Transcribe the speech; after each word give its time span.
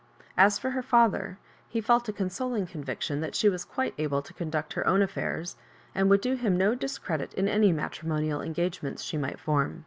As 0.35 0.57
for 0.57 0.71
her 0.71 0.81
father, 0.81 1.37
he 1.69 1.79
felt 1.79 2.09
a 2.09 2.11
consoling 2.11 2.65
conviction 2.65 3.21
that 3.21 3.35
she 3.35 3.47
was 3.47 3.63
quite 3.63 3.93
able 3.99 4.23
to 4.23 4.33
conduct 4.33 4.73
her 4.73 4.87
own 4.87 5.03
affairs, 5.03 5.57
and 5.93 6.09
would 6.09 6.21
do 6.21 6.33
him 6.33 6.57
no 6.57 6.73
discredit 6.73 7.35
in 7.35 7.47
any 7.47 7.71
matrimonial 7.71 8.41
engagements 8.41 9.03
she 9.03 9.17
might 9.17 9.39
form. 9.39 9.79